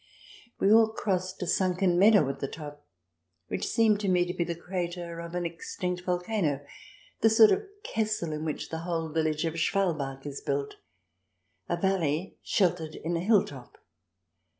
We 0.59 0.73
all 0.73 0.87
crossed 0.93 1.43
a 1.43 1.45
sunken 1.45 1.99
meadow 1.99 2.27
at 2.27 2.39
the 2.39 2.47
top 2.47 2.87
which 3.49 3.67
seemed 3.67 3.99
to 3.99 4.07
me 4.07 4.25
to 4.25 4.33
be 4.33 4.43
the 4.43 4.55
crater 4.55 5.19
of 5.19 5.35
an 5.35 5.45
extinct 5.45 6.05
volcano, 6.05 6.65
the 7.19 7.29
sort 7.29 7.51
of 7.51 7.67
Kessel 7.83 8.33
in 8.33 8.43
which 8.43 8.69
the 8.69 8.79
whole 8.79 9.09
village 9.09 9.45
of 9.45 9.59
Schwalbach 9.59 10.25
is 10.25 10.41
built— 10.41 10.77
a 11.69 11.77
valley 11.77 12.39
sheltered 12.41 12.95
in 12.95 13.15
a 13.15 13.19
hilltop. 13.21 13.77